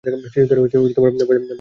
শিশুদের 0.25 0.59
ভয় 0.59 1.11
দেখাবেন 1.11 1.41
না। 1.41 1.49